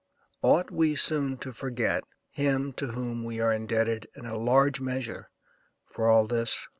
Ought 0.41 0.71
we 0.71 0.95
soon 0.95 1.37
to 1.41 1.53
forget 1.53 2.03
him 2.31 2.73
to 2.73 2.87
whom 2.87 3.23
we 3.23 3.39
are 3.39 3.51
indebted, 3.53 4.07
in 4.15 4.25
a 4.25 4.35
large 4.35 4.81
measure, 4.81 5.29
for 5.93 6.09
all 6.09 6.25
this? 6.25 6.67